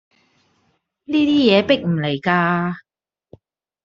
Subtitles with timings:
[1.03, 2.75] 呢啲嘢迫唔嚟架